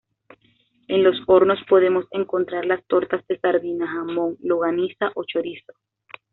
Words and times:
En 0.87 1.03
los 1.03 1.15
hornos 1.27 1.59
podemos 1.69 2.05
encontrar 2.09 2.65
las 2.65 2.83
tortas 2.87 3.23
de 3.27 3.37
sardina, 3.37 3.85
jamón, 3.85 4.35
longaniza 4.41 5.11
o 5.13 5.23
chorizo. 5.25 5.73